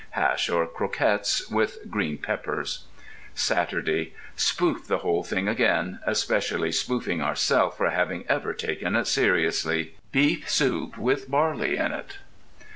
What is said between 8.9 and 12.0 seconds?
it seriously. (BEEF SOUP WITH BARLEY IN